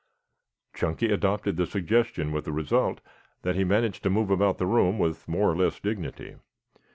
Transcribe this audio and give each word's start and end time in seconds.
Chunky 0.73 1.11
adopted 1.13 1.57
the 1.57 1.67
suggestion 1.67 2.31
with 2.31 2.45
the 2.45 2.51
result 2.51 3.01
that 3.43 3.53
he 3.55 3.63
managed 3.63 4.01
to 4.01 4.09
move 4.09 4.31
about 4.31 4.57
the 4.57 4.65
room 4.65 4.97
with 4.97 5.27
more 5.27 5.51
or 5.51 5.55
less 5.55 5.79
dignity. 5.79 6.37